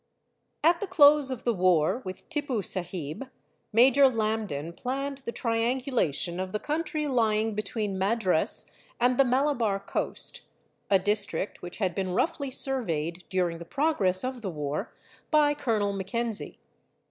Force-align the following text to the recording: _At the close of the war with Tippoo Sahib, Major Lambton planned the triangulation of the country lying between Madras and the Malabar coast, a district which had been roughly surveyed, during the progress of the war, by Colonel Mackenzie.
_At 0.67 0.79
the 0.79 0.87
close 0.87 1.29
of 1.29 1.43
the 1.43 1.53
war 1.53 2.01
with 2.03 2.27
Tippoo 2.27 2.63
Sahib, 2.63 3.29
Major 3.71 4.09
Lambton 4.09 4.73
planned 4.73 5.19
the 5.19 5.31
triangulation 5.31 6.39
of 6.39 6.53
the 6.53 6.59
country 6.59 7.05
lying 7.05 7.53
between 7.53 7.99
Madras 7.99 8.65
and 8.99 9.19
the 9.19 9.23
Malabar 9.23 9.79
coast, 9.79 10.41
a 10.89 10.97
district 10.97 11.61
which 11.61 11.77
had 11.77 11.93
been 11.93 12.15
roughly 12.15 12.49
surveyed, 12.49 13.25
during 13.29 13.59
the 13.59 13.63
progress 13.63 14.23
of 14.23 14.41
the 14.41 14.49
war, 14.49 14.91
by 15.29 15.53
Colonel 15.53 15.93
Mackenzie. 15.93 16.57